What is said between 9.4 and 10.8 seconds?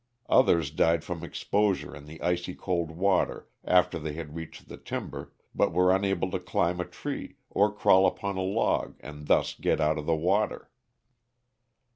get out of the water.